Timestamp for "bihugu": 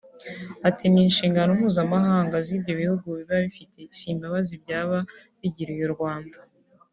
2.81-3.07